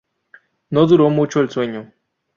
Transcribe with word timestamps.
No 0.71 0.87
duró 0.87 1.11
mucho 1.11 1.41
el 1.41 1.51
sueño. 1.51 1.93